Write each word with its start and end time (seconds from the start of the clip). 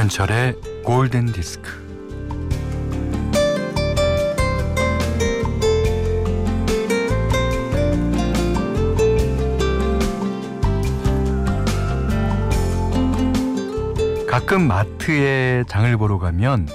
김현철의 0.00 0.54
골든 0.82 1.26
디스크. 1.26 1.68
가끔 14.26 14.66
마트에 14.66 15.64
장을 15.68 15.94
보러 15.98 16.18
가면 16.18 16.66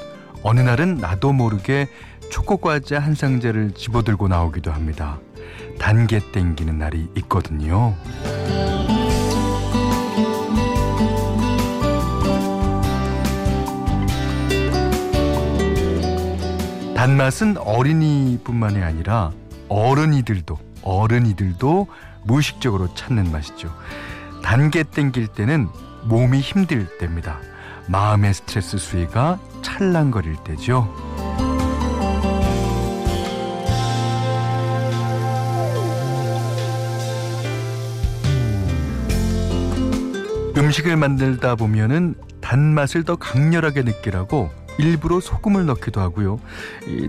어느 0.43 0.59
날은 0.59 0.97
나도 0.97 1.33
모르게 1.33 1.87
초코과자 2.29 2.99
한 2.99 3.15
상자를 3.15 3.71
집어들고 3.71 4.27
나오기도 4.27 4.71
합니다. 4.71 5.17
단계 5.79 6.19
땡기는 6.31 6.77
날이 6.77 7.07
있거든요. 7.15 7.95
단맛은 17.05 17.57
어린이뿐만이 17.59 18.81
아니라 18.81 19.31
어른이들도 19.69 20.57
어른이들도 20.81 21.85
무의식적으로 22.23 22.95
찾는 22.95 23.31
맛이죠. 23.31 23.71
단계 24.41 24.81
땡길 24.81 25.27
때는 25.27 25.67
몸이 26.05 26.39
힘들 26.39 26.87
때입니다. 26.97 27.37
마음의 27.89 28.33
스트레스 28.33 28.79
수위가 28.79 29.37
찰랑거릴 29.61 30.37
때죠. 30.43 30.91
음식을 40.57 40.97
만들다 40.97 41.53
보면은 41.53 42.15
단맛을 42.41 43.03
더 43.03 43.15
강렬하게 43.15 43.83
느끼라고 43.83 44.64
일부러 44.77 45.19
소금을 45.19 45.65
넣기도 45.65 46.01
하고요. 46.01 46.39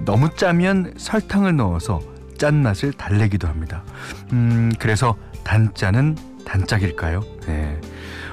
너무 0.04 0.30
짜면 0.34 0.94
설탕을 0.96 1.56
넣어서 1.56 2.00
짠맛을 2.38 2.92
달래기도 2.92 3.48
합니다. 3.48 3.82
음, 4.32 4.72
그래서 4.78 5.16
단짜는 5.44 6.16
단짝일까요? 6.44 7.22
네. 7.46 7.80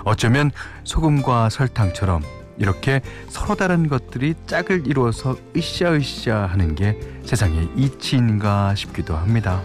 어쩌면 0.04 0.52
소금과 0.84 1.50
설탕처럼 1.50 2.22
이렇게 2.58 3.02
서로 3.30 3.56
다른 3.56 3.88
것들이 3.88 4.36
짝을 4.45 4.86
이루어서 4.86 5.36
으쌰으쌰 5.56 6.45
하는 6.45 6.76
게 6.76 7.00
세상의 7.26 7.70
이치인가 7.76 8.76
싶기도 8.76 9.16
합니다. 9.16 9.61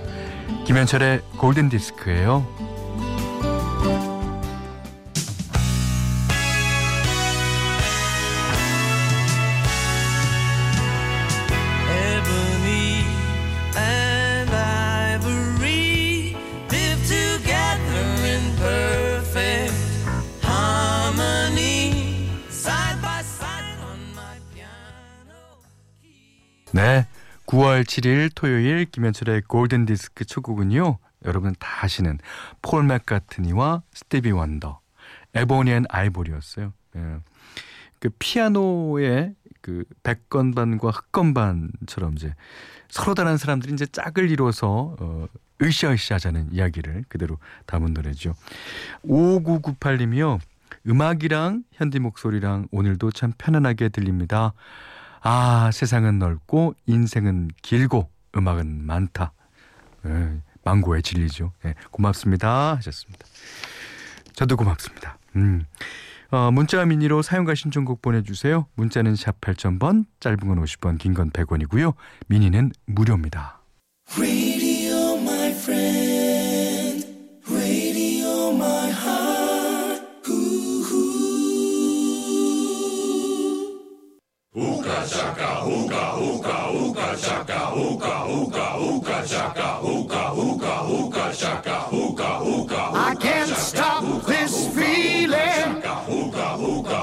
김현철의 0.67 1.23
골든 1.39 1.69
디스크예요. 1.69 2.68
9월 27.49 27.83
7일 27.83 28.31
토요일 28.35 28.85
김현철의 28.85 29.43
골든 29.49 29.87
디스크 29.87 30.27
첫 30.27 30.49
곡은요. 30.49 30.99
여러분 31.25 31.55
다 31.59 31.67
아시는 31.81 32.19
폴 32.61 32.85
맥카트니와 32.85 33.83
스티비 33.95 34.33
원더, 34.33 34.81
Ebony 35.35 35.71
and 35.71 35.85
Ivory였어요. 35.89 36.75
예. 36.97 37.17
그 38.01 38.11
피아노의 38.19 39.35
그 39.63 39.85
백건반과 40.03 40.91
흑건반처럼 40.91 42.15
이제 42.17 42.35
서로 42.91 43.15
다른 43.15 43.39
사람들이 43.39 43.73
이제 43.73 43.87
짝을 43.87 44.31
이뤄서 44.31 44.97
어 45.01 45.27
으쌰으쌰 45.63 46.17
하자는 46.17 46.53
이야기를 46.53 47.07
그대로 47.09 47.39
담은 47.65 47.95
노래죠. 47.95 48.35
5998님이요. 49.07 50.39
음악이랑 50.87 51.65
현디 51.73 51.99
목소리랑 51.99 52.69
오늘도 52.71 53.11
참 53.13 53.33
편안하게 53.39 53.89
들립니다. 53.89 54.53
아, 55.23 55.71
세상은 55.73 56.19
넓고 56.19 56.75
인생은 56.87 57.51
길고 57.63 58.11
음악은 58.37 58.87
많다. 58.87 59.33
네, 60.03 60.41
망고의 60.65 61.03
진리죠. 61.03 61.53
네, 61.63 61.75
고맙습니다. 61.91 62.77
하셨습니다. 62.77 63.27
저도 64.35 64.57
고맙습니다. 64.57 65.19
음. 65.37 65.65
어, 66.31 66.51
문자 66.51 66.85
미니로 66.85 67.23
사용과 67.23 67.55
신청곡 67.55 68.03
보내주세요. 68.03 68.67
문자는 68.75 69.17
샵 69.17 69.41
8000번, 69.41 70.05
짧은 70.21 70.39
건 70.47 70.63
50원, 70.63 70.99
긴 70.99 71.15
건 71.15 71.31
100원이고요. 71.31 71.95
미니는 72.29 72.73
무료입니다. 72.87 73.61
Chaka 85.09 85.65
hookah 85.65 86.11
hookah 86.21 86.63
hookah 86.77 87.17
chaka 87.17 87.61
hookah 87.73 88.21
hookah 88.29 88.73
hookah 88.77 89.25
chaka 89.25 89.69
hookah 91.89 92.37
hookah 92.45 92.91
I 92.95 93.15
can't 93.15 93.49
stop 93.57 94.05
this 94.27 94.69
feeling 94.69 95.83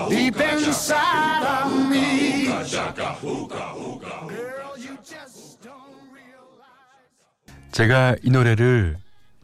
deep 0.10 0.40
inside 0.40 1.44
of 1.44 1.90
me 1.90 2.46
제가 7.72 8.16
이 8.24 8.30
노래를 8.30 8.98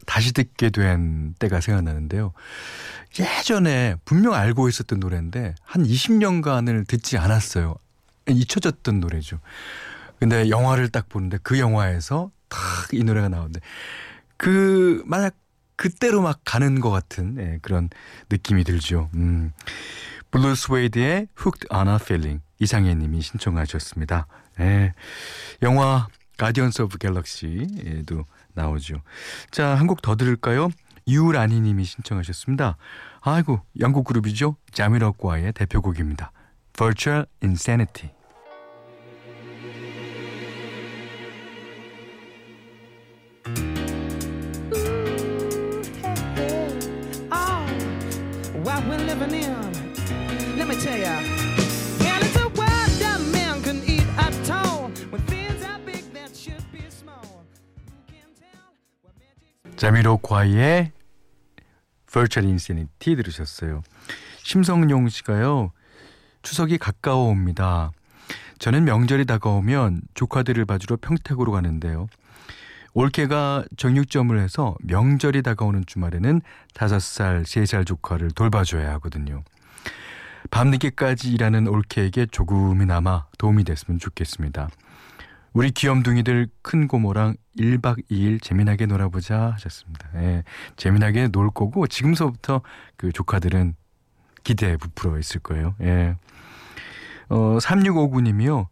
다시 0.06 0.32
듣게 0.32 0.70
된 0.70 1.34
때가 1.38 1.60
생각나는데요. 1.60 2.32
예전에 3.18 3.96
분명 4.06 4.34
알고 4.34 4.68
있었던 4.70 5.00
노래인데 5.00 5.54
한 5.62 5.82
20년간을 5.82 6.86
듣지 6.88 7.18
않았어요. 7.18 7.76
잊혀졌던 8.28 9.00
노래죠. 9.00 9.40
근데 10.18 10.48
영화를 10.50 10.88
딱 10.88 11.08
보는데 11.08 11.38
그 11.42 11.58
영화에서 11.58 12.30
딱 12.48 12.58
이 12.92 13.02
노래가 13.02 13.28
나오는데 13.28 13.60
그 14.36 15.02
만약 15.06 15.34
그때로 15.76 16.20
막 16.22 16.40
가는 16.44 16.80
것 16.80 16.90
같은 16.90 17.36
예, 17.38 17.58
그런 17.62 17.88
느낌이 18.30 18.64
들죠. 18.64 19.08
음. 19.14 19.52
Blue 20.30 20.54
Swede의 20.54 21.28
Hooked 21.38 21.68
on 21.70 21.88
a 21.88 21.96
Feeling 21.96 22.42
이상해 22.58 22.94
님이 22.94 23.20
신청하셨습니다. 23.22 24.26
예. 24.60 24.92
영화 25.62 26.06
Guardians 26.38 26.82
of 26.82 26.98
Galaxy에도 26.98 28.24
나오죠. 28.54 29.02
자, 29.50 29.74
한 29.74 29.86
곡 29.86 30.02
더 30.02 30.16
들을까요? 30.16 30.68
유라니 31.08 31.60
님이 31.60 31.84
신청하셨습니다. 31.84 32.76
아이고, 33.22 33.60
영국 33.80 34.04
그룹이죠. 34.04 34.56
Jamiroquai의 34.72 35.52
대표곡입니다. 35.54 36.32
Virtual 36.74 37.26
Insanity. 37.42 38.10
자미로과의 59.76 60.92
Virtual 62.06 62.48
Insanity 62.48 63.16
들으셨어요. 63.16 63.82
심성용 64.44 65.08
씨가요. 65.08 65.72
추석이 66.42 66.78
가까워 66.78 67.30
옵니다. 67.30 67.90
저는 68.58 68.84
명절이 68.84 69.24
다가오면 69.24 70.02
조카들을 70.14 70.64
봐주러 70.64 70.98
평택으로 71.00 71.52
가는데요. 71.52 72.08
올케가 72.94 73.64
정육점을 73.76 74.38
해서 74.38 74.76
명절이 74.82 75.42
다가오는 75.42 75.84
주말에는 75.86 76.42
5살, 76.74 77.42
3살 77.42 77.86
조카를 77.86 78.32
돌봐줘야 78.32 78.92
하거든요. 78.94 79.42
밤늦게까지 80.50 81.32
일하는 81.32 81.66
올케에게 81.66 82.26
조금이나마 82.26 83.24
도움이 83.38 83.64
됐으면 83.64 83.98
좋겠습니다. 83.98 84.68
우리 85.54 85.70
귀염둥이들 85.70 86.48
큰 86.62 86.88
고모랑 86.88 87.36
1박 87.58 88.02
2일 88.10 88.42
재미나게 88.42 88.86
놀아보자 88.86 89.52
하셨습니다. 89.54 90.08
예, 90.16 90.44
재미나게 90.76 91.28
놀 91.28 91.50
거고 91.50 91.86
지금서부터 91.86 92.62
그 92.96 93.12
조카들은 93.12 93.74
기대에 94.44 94.76
부풀어 94.76 95.18
있을 95.18 95.40
거예요. 95.40 95.74
예. 95.82 96.16
어, 97.32 97.56
3659님이요. 97.58 98.66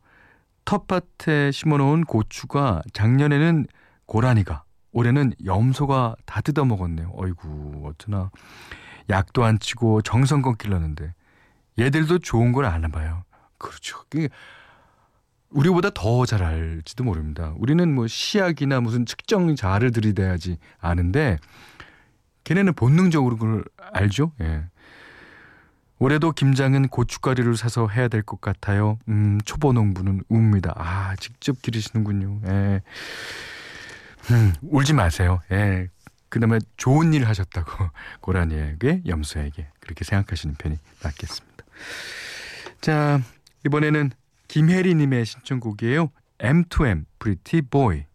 텃밭에 0.66 1.50
심어놓은 1.50 2.04
고추가 2.04 2.82
작년에는 2.92 3.66
고라니가 4.04 4.64
올해는 4.92 5.32
염소가 5.44 6.16
다 6.26 6.40
뜯어먹었네요. 6.42 7.10
어이구 7.14 7.84
어쩌나 7.86 8.30
약도 9.08 9.44
안 9.44 9.58
치고 9.58 10.02
정성껏 10.02 10.58
길렀는데 10.58 11.14
얘들도 11.78 12.18
좋은 12.18 12.52
걸 12.52 12.66
아나 12.66 12.88
봐요. 12.88 13.24
그렇죠. 13.56 14.04
우리보다 15.50 15.90
더 15.94 16.26
잘 16.26 16.42
알지도 16.42 17.02
모릅니다. 17.04 17.54
우리는 17.56 17.92
뭐 17.94 18.06
시약이나 18.06 18.80
무슨 18.80 19.06
측정 19.06 19.56
자를 19.56 19.90
들이대야지 19.90 20.58
아는데 20.78 21.38
걔네는 22.44 22.74
본능적으로 22.74 23.36
그걸 23.36 23.64
알죠. 23.92 24.32
예. 24.42 24.64
올해도 26.00 26.32
김장은 26.32 26.88
고춧가루를 26.88 27.56
사서 27.56 27.86
해야 27.88 28.08
될 28.08 28.22
것 28.22 28.40
같아요. 28.40 28.98
음, 29.08 29.38
초보 29.44 29.72
농부는 29.72 30.22
웁니다. 30.30 30.72
아, 30.76 31.14
직접 31.16 31.60
기르시는군요. 31.62 32.40
예. 32.46 32.80
음, 34.30 34.52
울지 34.62 34.94
마세요. 34.94 35.40
예. 35.52 35.88
그다음에 36.30 36.58
좋은 36.76 37.12
일 37.12 37.26
하셨다고 37.28 37.70
고라니에게 38.22 39.02
염소에게 39.06 39.68
그렇게 39.80 40.04
생각하시는 40.04 40.54
편이 40.56 40.78
낫겠습니다. 41.02 41.64
자, 42.80 43.20
이번에는 43.66 44.10
김혜리 44.48 44.94
님의 44.94 45.26
신청곡이에요. 45.26 46.10
M2M, 46.38 47.04
Pretty 47.18 47.62
Boy. 47.68 48.06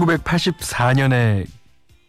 1984년에 0.00 1.46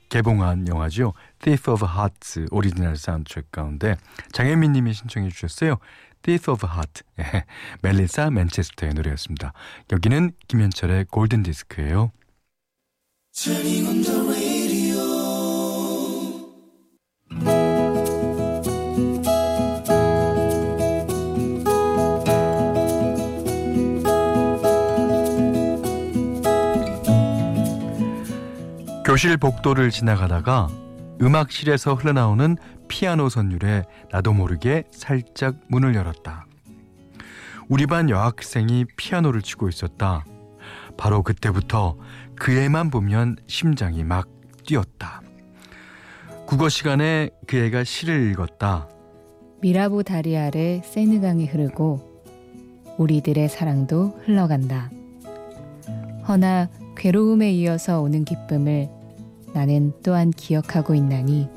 개봉한 0.09 0.67
영화죠. 0.67 1.13
Thief 1.39 1.69
of 1.71 1.85
Hearts 1.85 2.47
오리지널 2.51 2.95
사운드트랙 2.95 3.51
가운데 3.51 3.95
장혜민 4.31 4.71
님이 4.71 4.93
신청해 4.93 5.29
주셨어요. 5.29 5.77
Thief 6.23 6.51
of 6.51 6.65
Heart. 6.65 7.03
예, 7.19 7.45
멜리사 7.81 8.29
맨체스터의 8.31 8.93
노래였습니다. 8.93 9.53
여기는 9.91 10.31
김현철의 10.47 11.05
골든 11.05 11.43
디스크예요. 11.43 12.11
교실 29.17 29.35
복도를 29.35 29.89
지나가다가 29.89 30.69
음악실에서 31.19 31.95
흘러나오는 31.95 32.55
피아노 32.87 33.29
선율에 33.29 33.81
나도 34.11 34.31
모르게 34.31 34.83
살짝 34.91 35.55
문을 35.69 35.95
열었다. 35.95 36.45
우리 37.67 37.87
반 37.87 38.11
여학생이 38.11 38.85
피아노를 38.95 39.41
치고 39.41 39.69
있었다. 39.69 40.23
바로 40.97 41.23
그때부터 41.23 41.97
그 42.35 42.51
애만 42.59 42.91
보면 42.91 43.37
심장이 43.47 44.03
막 44.03 44.27
뛰었다. 44.67 45.23
국어 46.45 46.69
시간에 46.69 47.31
그 47.47 47.57
애가 47.57 47.85
시를 47.85 48.29
읽었다. 48.29 48.87
미라보 49.61 50.03
다리 50.03 50.37
아래 50.37 50.83
세느강이 50.85 51.47
흐르고 51.47 52.21
우리들의 52.99 53.49
사랑도 53.49 54.21
흘러간다. 54.25 54.91
허나 56.27 56.69
괴로움에 56.95 57.51
이어서 57.53 57.99
오는 57.99 58.23
기쁨을 58.23 58.96
나는 59.57 59.91
또한 60.03 60.29
기억하고 60.29 60.93
있나니 60.93 61.49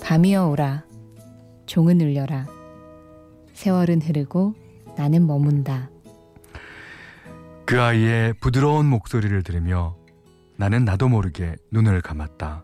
밤이어 0.00 0.46
오라 0.46 0.84
종은 1.66 2.00
울려라 2.00 2.46
세월은 3.54 4.00
흐르고 4.00 4.54
나는 4.96 5.26
머문다 5.26 5.90
그 7.66 7.80
아이의 7.80 8.34
부드러운 8.34 8.86
목소리를 8.86 9.42
들으며 9.42 9.96
나는 10.56 10.84
나도 10.84 11.08
모르게 11.08 11.56
눈을 11.72 12.00
감았다. 12.02 12.62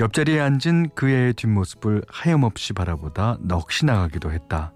옆자리에 0.00 0.40
앉은 0.40 0.90
그 0.96 1.08
애의 1.08 1.34
뒷모습을 1.34 2.02
하염없이 2.08 2.72
바라보다 2.72 3.36
넋이 3.42 3.84
나가기도 3.84 4.32
했다. 4.32 4.72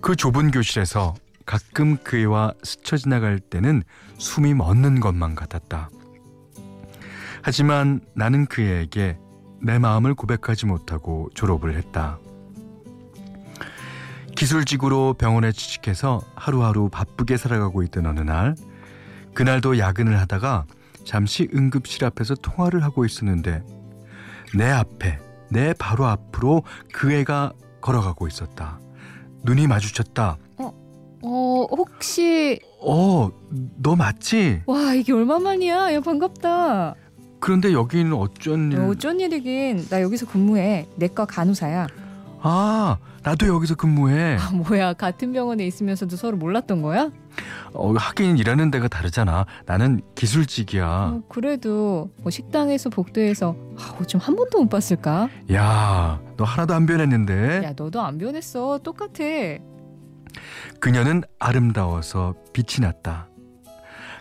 그 0.00 0.14
좁은 0.14 0.52
교실에서 0.52 1.14
가끔 1.46 1.96
그 2.04 2.18
애와 2.18 2.52
스쳐 2.62 2.96
지나갈 2.96 3.40
때는 3.40 3.82
숨이 4.18 4.54
멎는 4.54 5.00
것만 5.00 5.34
같았다. 5.34 5.90
하지만 7.42 8.00
나는 8.14 8.46
그에게 8.46 9.18
내 9.62 9.78
마음을 9.78 10.14
고백하지 10.14 10.66
못하고 10.66 11.30
졸업을 11.34 11.76
했다. 11.76 12.18
기술직으로 14.36 15.14
병원에 15.14 15.52
취직해서 15.52 16.22
하루하루 16.34 16.88
바쁘게 16.88 17.36
살아가고 17.36 17.82
있던 17.84 18.06
어느 18.06 18.20
날, 18.20 18.56
그날도 19.34 19.78
야근을 19.78 20.18
하다가 20.18 20.64
잠시 21.04 21.48
응급실 21.54 22.04
앞에서 22.04 22.34
통화를 22.36 22.82
하고 22.82 23.04
있었는데, 23.04 23.62
내 24.56 24.68
앞에, 24.70 25.18
내 25.50 25.74
바로 25.78 26.06
앞으로 26.06 26.62
그 26.92 27.12
애가 27.12 27.52
걸어가고 27.80 28.28
있었다. 28.28 28.78
눈이 29.42 29.66
마주쳤다. 29.66 30.38
어, 30.58 30.72
어, 31.22 31.66
혹시. 31.76 32.60
어, 32.80 33.30
너 33.76 33.96
맞지? 33.96 34.62
와, 34.66 34.94
이게 34.94 35.12
얼마만이야? 35.12 35.94
야, 35.94 36.00
반갑다. 36.00 36.94
그런데 37.40 37.72
여기는 37.72 38.12
어쩐 38.12 38.72
일? 38.72 38.80
어쩐 38.80 39.18
일이긴. 39.20 39.88
나 39.88 40.02
여기서 40.02 40.26
근무해. 40.26 40.86
내과 40.96 41.24
간호사야. 41.24 41.86
아, 42.42 42.96
나도 43.22 43.46
여기서 43.48 43.74
근무해. 43.74 44.36
아, 44.38 44.50
뭐야, 44.52 44.94
같은 44.94 45.32
병원에 45.32 45.66
있으면서도 45.66 46.16
서로 46.16 46.36
몰랐던 46.38 46.80
거야? 46.80 47.10
어, 47.74 47.92
하긴 47.92 48.38
일하는 48.38 48.70
데가 48.70 48.88
다르잖아. 48.88 49.44
나는 49.66 50.00
기술직이야. 50.14 50.86
어, 50.88 51.22
그래도 51.28 52.10
뭐 52.22 52.30
식당에서 52.30 52.88
복도에서 52.88 53.54
아, 53.78 53.94
어쩜 54.00 54.20
한 54.20 54.36
번도 54.36 54.60
못 54.62 54.68
봤을까? 54.70 55.28
야, 55.52 56.20
너 56.36 56.44
하나도 56.44 56.72
안 56.74 56.86
변했는데. 56.86 57.62
야, 57.64 57.72
너도 57.76 58.00
안 58.00 58.16
변했어. 58.16 58.78
똑같아. 58.78 59.24
그녀는 60.78 61.22
아름다워서 61.38 62.34
빛이 62.54 62.80
났다. 62.86 63.28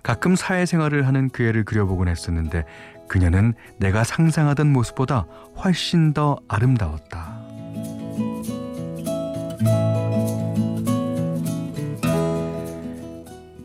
가끔 0.03 0.35
사회생활을 0.35 1.07
하는 1.07 1.29
그 1.29 1.43
애를 1.43 1.63
그려보곤 1.65 2.07
했었는데 2.07 2.65
그녀는 3.09 3.53
내가 3.77 4.05
상상하던 4.05 4.71
모습보다 4.71 5.25
훨씬 5.57 6.13
더 6.13 6.39
아름다웠다. 6.47 7.37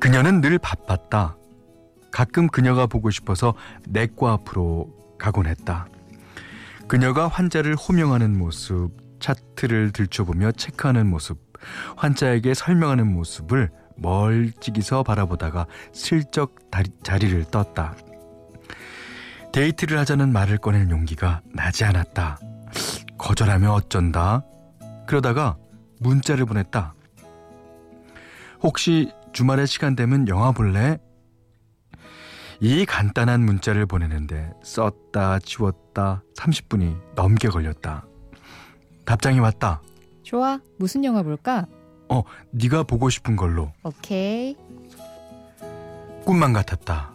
그녀는 0.00 0.40
늘 0.40 0.58
바빴다. 0.58 1.36
가끔 2.10 2.48
그녀가 2.48 2.86
보고 2.86 3.10
싶어서 3.10 3.54
내과 3.88 4.32
앞으로 4.32 4.88
가곤 5.18 5.46
했다. 5.46 5.86
그녀가 6.88 7.28
환자를 7.28 7.74
호명하는 7.74 8.36
모습, 8.36 8.90
차트를 9.20 9.92
들춰보며 9.92 10.52
체크하는 10.52 11.06
모습, 11.06 11.38
환자에게 11.96 12.54
설명하는 12.54 13.12
모습을 13.12 13.70
멀찍이서 13.96 15.02
바라보다가 15.02 15.66
슬쩍 15.92 16.70
다리, 16.70 16.90
자리를 17.02 17.44
떴다. 17.44 17.94
데이트를 19.54 20.00
하자는 20.00 20.32
말을 20.32 20.58
꺼낼 20.58 20.90
용기가 20.90 21.40
나지 21.52 21.84
않았다. 21.84 22.40
거절하면 23.16 23.70
어쩐다. 23.70 24.42
그러다가 25.06 25.56
문자를 26.00 26.44
보냈다. 26.44 26.92
혹시 28.64 29.12
주말에 29.32 29.64
시간 29.66 29.94
되면 29.94 30.26
영화 30.26 30.50
볼래? 30.50 30.98
이 32.58 32.84
간단한 32.84 33.42
문자를 33.44 33.86
보내는데 33.86 34.50
썼다 34.64 35.38
지웠다 35.38 36.24
30분이 36.36 37.14
넘게 37.14 37.46
걸렸다. 37.48 38.04
답장이 39.04 39.38
왔다. 39.38 39.80
좋아. 40.24 40.58
무슨 40.78 41.04
영화 41.04 41.22
볼까? 41.22 41.66
어, 42.08 42.24
네가 42.50 42.82
보고 42.82 43.08
싶은 43.08 43.36
걸로. 43.36 43.72
오케이. 43.84 44.56
꿈만 46.24 46.52
같았다. 46.52 47.13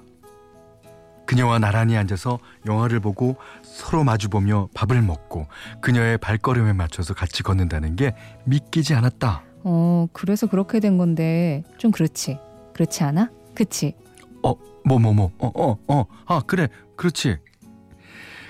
그녀와 1.29 1.59
나란히 1.59 1.95
앉아서 1.95 2.39
영화를 2.65 3.00
보고 3.00 3.36
서로 3.62 4.03
마주보며 4.03 4.69
밥을 4.74 5.03
먹고 5.03 5.45
그녀의 5.79 6.17
발걸음에 6.17 6.74
맞춰서 6.74 7.13
같이 7.13 7.43
걷는다는 7.43 7.95
게 7.95 8.15
믿기지 8.45 8.95
않았다. 8.95 9.43
어, 9.63 10.07
그래서 10.12 10.48
그렇게 10.48 10.79
된 10.79 10.98
건데 10.98 11.62
좀 11.77 11.91
그렇지. 11.91 12.39
그렇지 12.74 13.03
않아? 13.03 13.29
그치? 13.53 13.93
어, 14.41 14.55
뭐, 14.83 14.98
뭐, 14.98 15.13
뭐, 15.13 15.31
어, 15.38 15.51
어, 15.53 15.77
어, 15.88 16.05
아, 16.25 16.41
그래, 16.48 16.67
그렇지. 16.95 17.38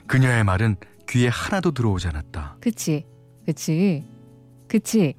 그녀의 0.07 0.45
말은 0.45 0.77
귀에 1.09 1.27
하나도 1.27 1.71
들어오지 1.71 2.07
않았다. 2.07 2.59
그치, 2.62 3.05
그치, 3.45 4.07
그치. 4.69 5.15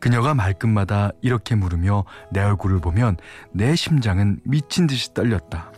그녀가 0.00 0.34
말끝마다 0.34 1.12
이렇게 1.20 1.54
물으며 1.54 2.06
내 2.32 2.40
얼굴을 2.40 2.80
보면 2.80 3.18
내 3.52 3.76
심장은 3.76 4.40
미친 4.42 4.88
듯이 4.88 5.14
떨렸다. 5.14 5.71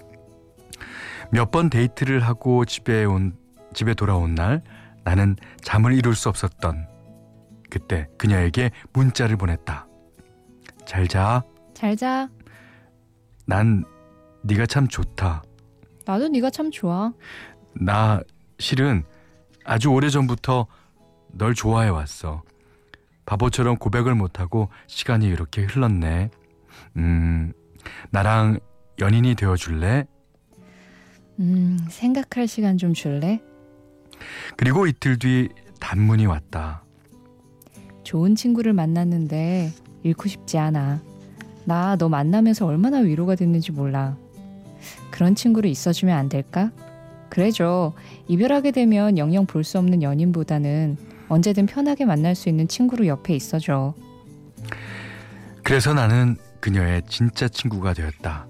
몇 1.35 1.51
번 1.51 1.69
데이트를 1.69 2.21
하고 2.21 2.65
집에 2.65 3.05
온 3.05 3.37
집에 3.73 3.93
돌아온 3.95 4.35
날 4.37 4.63
나는 5.03 5.35
잠을 5.63 5.93
이룰 5.93 6.15
수 6.15 6.29
없었던 6.29 6.87
그때 7.71 8.09
그녀에게 8.19 8.71
문자를 8.93 9.37
보냈다. 9.37 9.89
잘 10.87 11.09
자. 11.09 11.43
잘 11.75 11.97
자. 11.97 12.29
난 13.47 13.85
네가 14.45 14.67
참 14.67 14.87
좋다. 14.87 15.43
나도 16.07 16.29
네가 16.29 16.51
참 16.51 16.71
좋아. 16.71 17.13
나 17.75 18.21
실은 18.61 19.03
아주 19.65 19.89
오래전부터 19.91 20.67
널 21.33 21.55
좋아해 21.55 21.89
왔어. 21.89 22.43
바보처럼 23.27 23.77
고백을 23.79 24.15
못하고 24.15 24.69
시간이 24.87 25.27
이렇게 25.27 25.63
흘렀네. 25.65 26.31
음, 26.99 27.53
나랑 28.11 28.61
연인이 29.01 29.35
되어 29.35 29.57
줄래? 29.57 30.07
음, 31.41 31.79
생각할 31.89 32.47
시간 32.47 32.79
좀 32.79 32.95
줄래? 32.95 33.41
그리고 34.57 34.87
이틀 34.87 35.19
뒤 35.19 35.49
단문이 35.81 36.27
왔다. 36.27 36.83
좋은 38.05 38.35
친구를 38.35 38.73
만났는데 38.73 39.73
잃고 40.03 40.29
싶지 40.29 40.59
않아. 40.59 41.01
나 41.65 41.97
너 41.97 42.09
만나면서 42.09 42.67
얼마나 42.67 42.99
위로가 42.99 43.35
됐는지 43.37 43.73
몰라. 43.73 44.17
그런 45.11 45.35
친구로 45.35 45.69
있어주면 45.69 46.17
안 46.17 46.29
될까? 46.29 46.71
그래줘. 47.31 47.95
이별하게 48.29 48.71
되면 48.71 49.17
영영 49.19 49.47
볼 49.47 49.65
수 49.65 49.79
없는 49.79 50.03
연인보다는 50.03 50.97
언제든 51.29 51.67
편하게 51.67 52.05
만날 52.05 52.35
수 52.35 52.49
있는 52.51 52.69
친구로 52.69 53.07
옆에 53.07 53.35
있어줘. 53.35 53.95
그래서 55.63 55.95
나는 55.95 56.37
그녀의 56.61 57.03
진짜 57.09 57.49
친구가 57.49 57.95
되었다. 57.95 58.47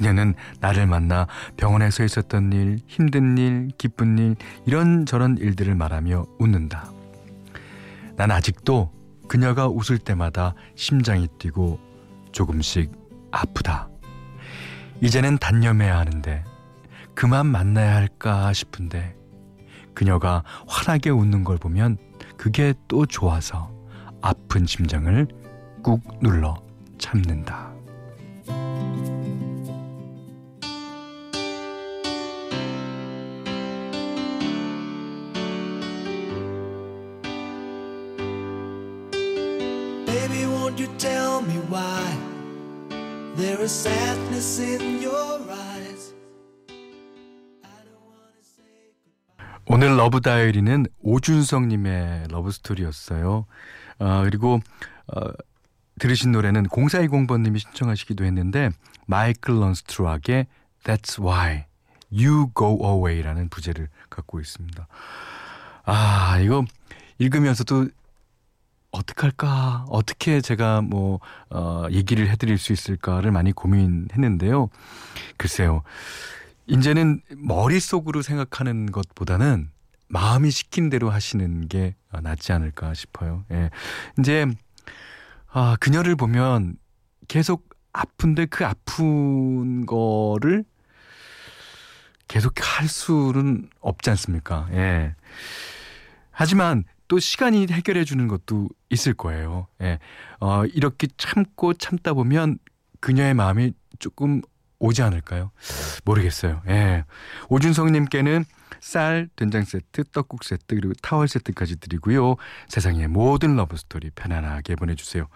그녀는 0.00 0.34
나를 0.60 0.86
만나 0.86 1.26
병원에서 1.58 2.04
있었던 2.04 2.54
일, 2.54 2.78
힘든 2.86 3.36
일, 3.36 3.68
기쁜 3.76 4.16
일, 4.16 4.34
이런저런 4.64 5.36
일들을 5.36 5.74
말하며 5.74 6.24
웃는다. 6.38 6.90
난 8.16 8.30
아직도 8.30 8.90
그녀가 9.28 9.68
웃을 9.68 9.98
때마다 9.98 10.54
심장이 10.74 11.28
뛰고 11.38 11.78
조금씩 12.32 12.90
아프다. 13.30 13.90
이제는 15.02 15.36
단념해야 15.36 15.98
하는데 15.98 16.44
그만 17.14 17.46
만나야 17.46 17.94
할까 17.94 18.54
싶은데 18.54 19.14
그녀가 19.92 20.42
환하게 20.66 21.10
웃는 21.10 21.44
걸 21.44 21.58
보면 21.58 21.98
그게 22.38 22.72
또 22.88 23.04
좋아서 23.04 23.70
아픈 24.22 24.64
심장을 24.64 25.28
꾹 25.82 26.00
눌러 26.22 26.56
참는다. 26.96 27.69
오늘 49.72 49.96
Love 49.96 50.20
Diary는 50.20 50.86
오준성님의 50.98 52.24
love 52.28 52.50
story였어요. 52.50 53.46
아, 54.00 54.22
그리고 54.24 54.60
어, 55.06 55.20
들으신 56.00 56.32
노래는 56.32 56.66
0420번님이 56.66 57.60
신청하시기도 57.60 58.24
했는데 58.24 58.70
Michael 59.06 59.60
Learns 59.60 59.98
to 59.98 60.10
Rock의 60.10 60.48
That's 60.82 61.22
Why 61.24 61.66
You 62.12 62.50
Go 62.56 62.80
Away라는 62.82 63.48
부제를 63.48 63.88
갖고 64.08 64.40
있습니다. 64.40 64.88
아 65.84 66.38
이거 66.40 66.64
읽으면서도 67.18 67.88
어떡할까 68.90 69.86
어떻게 69.88 70.40
제가 70.40 70.82
뭐 70.82 71.20
어, 71.50 71.86
얘기를 71.90 72.28
해드릴 72.28 72.58
수 72.58 72.72
있을까를 72.72 73.30
많이 73.30 73.52
고민했는데요. 73.52 74.68
글쎄요. 75.36 75.82
이제는 76.66 77.20
머릿속으로 77.36 78.22
생각하는 78.22 78.90
것보다는 78.92 79.70
마음이 80.08 80.50
시킨 80.50 80.90
대로 80.90 81.10
하시는 81.10 81.68
게 81.68 81.94
낫지 82.10 82.52
않을까 82.52 82.94
싶어요. 82.94 83.44
예. 83.52 83.70
이제 84.18 84.46
아, 85.52 85.76
그녀를 85.80 86.16
보면 86.16 86.76
계속 87.28 87.68
아픈데 87.92 88.46
그 88.46 88.64
아픈 88.64 89.86
거를 89.86 90.64
계속 92.28 92.54
할 92.60 92.88
수는 92.88 93.68
없지 93.80 94.10
않습니까? 94.10 94.68
예. 94.72 95.14
하지만 96.30 96.84
또 97.10 97.18
시간이 97.18 97.66
해결해 97.68 98.04
주는 98.04 98.28
것도 98.28 98.68
있을 98.88 99.14
거예요. 99.14 99.66
예. 99.82 99.98
어, 100.38 100.64
이렇게 100.64 101.08
참고 101.16 101.74
참다 101.74 102.14
보면 102.14 102.58
그녀의 103.00 103.34
마음이 103.34 103.72
조금 103.98 104.40
오지 104.78 105.02
않을까요? 105.02 105.50
모르겠어요. 106.04 106.62
예. 106.68 107.04
오준성님께는 107.48 108.44
쌀, 108.78 109.28
된장 109.34 109.64
세트, 109.64 110.04
떡국 110.12 110.44
세트, 110.44 110.76
그리고 110.76 110.92
타월 111.02 111.26
세트까지 111.26 111.80
드리고요. 111.80 112.36
세상의 112.68 113.08
모든 113.08 113.56
love 113.56 113.80
story 113.80 114.10
편안하게 114.10 114.76
보내주세요. 114.76 115.26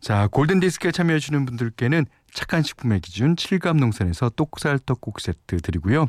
자, 0.00 0.28
골든디스크에 0.28 0.92
참여해주시는 0.92 1.44
분들께는 1.44 2.06
착한 2.32 2.62
식품의 2.62 3.00
기준 3.00 3.36
칠갑농산에서 3.36 4.30
똑살 4.30 4.78
떡국 4.78 5.20
세트 5.20 5.58
드리고요. 5.58 6.08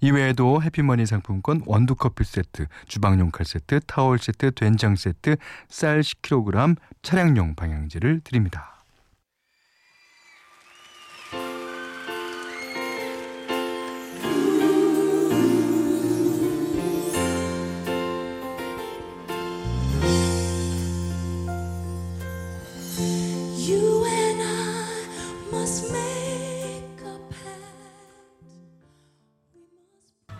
이외에도 0.00 0.62
해피머니 0.62 1.06
상품권 1.06 1.62
원두커피 1.66 2.24
세트, 2.24 2.66
주방용 2.86 3.30
칼 3.30 3.44
세트, 3.44 3.80
타월 3.86 4.18
세트, 4.18 4.52
된장 4.52 4.96
세트, 4.96 5.36
쌀 5.68 6.00
10kg, 6.00 6.76
차량용 7.02 7.54
방향제를 7.54 8.22
드립니다. 8.24 8.77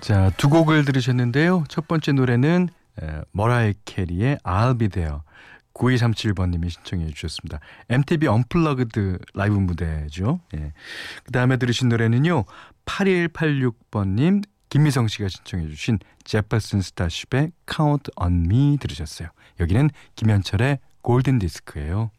자, 0.09 0.33
두 0.39 0.49
곡을 0.49 0.87
들으셨는데요. 0.87 1.65
첫 1.69 1.87
번째 1.87 2.13
노래는 2.13 2.71
에, 3.03 3.21
머라이어 3.31 3.75
캐리의 3.85 4.39
I'll 4.39 4.79
Be 4.79 4.89
There 4.89 5.19
9237번님이 5.75 6.71
신청해 6.71 7.11
주셨습니다. 7.11 7.61
MTV 7.91 8.27
Unplugged 8.27 9.19
라이브 9.35 9.57
무대죠. 9.57 10.41
예. 10.57 10.73
그 11.25 11.33
다음에 11.33 11.59
들으신 11.59 11.91
노래는요. 11.91 12.47
8186번님 12.87 14.45
김미성 14.71 15.09
씨가 15.09 15.29
신청해 15.29 15.69
주신 15.69 15.99
Jefferson 16.25 16.81
Starship의 16.81 17.53
Count 17.71 18.11
on 18.17 18.47
Me 18.47 18.79
들으셨어요. 18.81 19.29
여기는 19.61 19.91
김현철의 20.17 20.79
골든 21.03 21.39
디스크예요. 21.39 22.11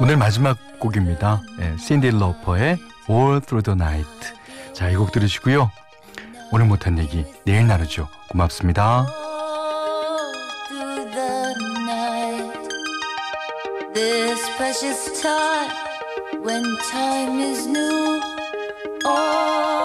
오늘 0.00 0.16
마지막 0.16 0.56
곡입니다. 0.78 1.42
예, 1.60 1.76
신디 1.76 2.10
러퍼의 2.12 2.78
All 3.10 3.40
Through 3.40 3.62
the 3.64 3.74
Night. 3.74 4.32
자, 4.72 4.90
이 4.90 4.96
곡 4.96 5.10
들으시고요. 5.12 5.70
오늘 6.52 6.66
못한 6.66 6.98
얘기 6.98 7.24
내일 7.44 7.66
나누죠. 7.66 8.08
고맙습니다. 8.28 9.06
This 13.94 14.40
precious 14.56 15.20
time 15.20 15.70
when 16.44 16.62
time 16.90 17.40
is 17.40 17.66
new. 17.66 18.20
All 19.04 19.77